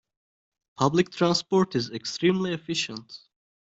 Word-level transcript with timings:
Public 0.77 1.11
transport 1.11 1.75
is 1.75 1.91
extremely 1.91 2.55
efficient. 2.55 3.19